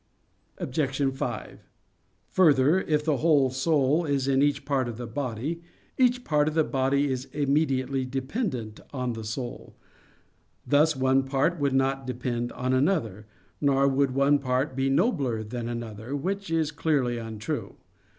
Obj. 0.57 1.13
5: 1.15 1.59
Further, 2.31 2.79
if 2.81 3.05
the 3.05 3.17
whole 3.17 3.51
soul 3.51 4.03
is 4.03 4.27
in 4.27 4.41
each 4.41 4.65
part 4.65 4.87
of 4.89 4.97
the 4.97 5.05
body, 5.05 5.61
each 5.95 6.23
part 6.23 6.47
of 6.47 6.55
the 6.55 6.63
body 6.63 7.11
is 7.11 7.25
immediately 7.25 8.03
dependent 8.03 8.79
on 8.91 9.13
the 9.13 9.23
soul. 9.23 9.75
Thus 10.65 10.95
one 10.95 11.21
part 11.21 11.59
would 11.59 11.75
not 11.75 12.07
depend 12.07 12.51
on 12.53 12.73
another; 12.73 13.27
nor 13.61 13.87
would 13.87 14.09
one 14.15 14.39
part 14.39 14.75
be 14.75 14.89
nobler 14.89 15.43
than 15.43 15.69
another; 15.69 16.15
which 16.15 16.49
is 16.49 16.71
clearly 16.71 17.19
untrue. 17.19 17.75